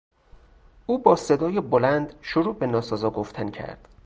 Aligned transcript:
او 0.85 0.97
با 0.97 1.15
صدای 1.15 1.59
بلند 1.61 2.13
شروع 2.21 2.55
به 2.55 2.67
ناسزا 2.67 3.09
گفتن 3.09 3.51
کرد. 3.51 3.87